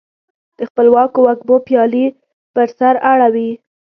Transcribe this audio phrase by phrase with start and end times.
[0.57, 2.05] د خپلواکو وږمو پیالي
[2.53, 3.49] پر سر اړوي